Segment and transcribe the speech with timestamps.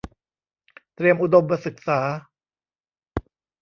[0.95, 1.99] เตรียมอุดมศึกษา